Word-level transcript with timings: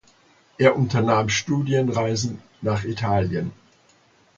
Er 0.57 0.75
unternahm 0.77 1.29
Studienreisen 1.29 2.41
nach 2.63 2.85
Italien. 2.85 3.51